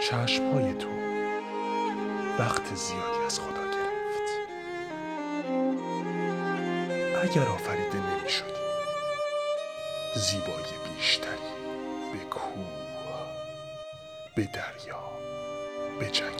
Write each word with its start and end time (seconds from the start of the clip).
چشمهای 0.00 0.74
تو 0.74 0.88
وقت 2.38 2.74
زیادی 2.74 3.24
از 3.26 3.40
خدا 3.40 3.64
گرفت. 3.64 4.28
اگر 7.22 7.48
آفریده 7.48 7.98
نمی 7.98 8.30
شدی 8.30 8.48
زیبایی 10.16 10.94
بیشتری 10.96 11.32
به 12.12 12.18
کوه 12.30 12.66
به 14.34 14.44
دریا 14.44 15.02
به 16.00 16.10
جنگل 16.10 16.37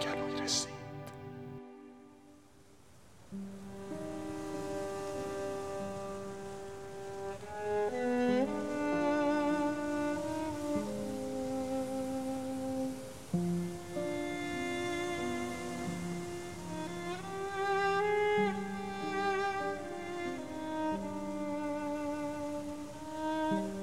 Bye. 23.50 23.77